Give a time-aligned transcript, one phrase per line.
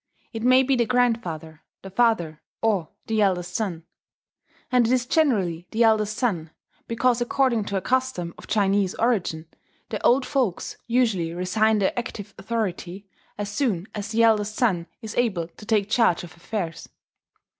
[0.33, 3.85] It may be the grandfather, the father, or the eldest son;
[4.71, 6.49] and it is generally the eldest son,
[6.87, 9.45] because according to a custom of Chinese origin,
[9.89, 13.05] the old folks usually resign their active authority
[13.37, 16.89] as soon as the eldest son is able to take charge of affairs.